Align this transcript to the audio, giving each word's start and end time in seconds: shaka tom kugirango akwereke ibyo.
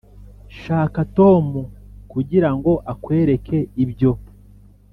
shaka 0.59 1.01
tom 1.17 1.45
kugirango 2.11 2.71
akwereke 2.91 3.57
ibyo. 3.83 4.11